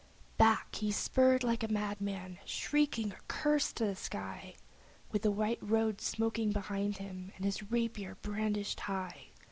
[0.39, 4.55] Back, he spurred like a madman, shrieking a curse to the sky,
[5.11, 9.27] With the white road smoking behind him and his rapier brandished high!